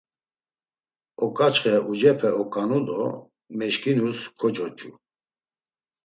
[1.25, 3.01] Oǩaçxe ucepe oǩanu do
[3.57, 4.89] meşǩinus kocoç̌u.